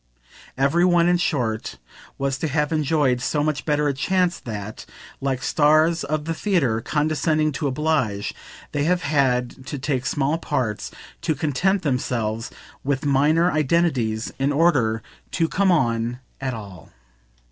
Every 0.57 0.83
one, 0.83 1.07
in 1.07 1.17
short, 1.17 1.77
was 2.17 2.39
to 2.39 2.47
have 2.47 2.71
enjoyed 2.71 3.21
so 3.21 3.43
much 3.43 3.65
better 3.65 3.87
a 3.87 3.93
chance 3.93 4.39
that, 4.39 4.87
like 5.21 5.43
stars 5.43 6.03
of 6.03 6.25
the 6.25 6.33
theatre 6.33 6.81
condescending 6.81 7.51
to 7.51 7.67
oblige, 7.67 8.33
they 8.71 8.85
have 8.85 9.03
had 9.03 9.63
to 9.67 9.77
take 9.77 10.07
small 10.07 10.39
parts, 10.39 10.89
to 11.21 11.35
content 11.35 11.83
themselves 11.83 12.49
with 12.83 13.05
minor 13.05 13.51
identities, 13.51 14.33
in 14.39 14.51
order 14.51 15.03
to 15.33 15.47
come 15.47 15.71
on 15.71 16.19
at 16.41 16.55
all. 16.55 16.89